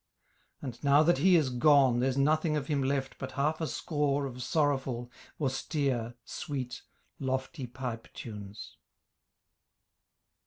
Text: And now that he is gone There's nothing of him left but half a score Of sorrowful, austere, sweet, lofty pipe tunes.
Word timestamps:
And 0.63 0.83
now 0.83 1.03
that 1.03 1.19
he 1.19 1.35
is 1.35 1.51
gone 1.51 1.99
There's 1.99 2.17
nothing 2.17 2.57
of 2.57 2.65
him 2.65 2.81
left 2.81 3.19
but 3.19 3.33
half 3.33 3.61
a 3.61 3.67
score 3.67 4.25
Of 4.25 4.41
sorrowful, 4.41 5.11
austere, 5.39 6.15
sweet, 6.25 6.81
lofty 7.19 7.67
pipe 7.67 8.07
tunes. 8.11 8.77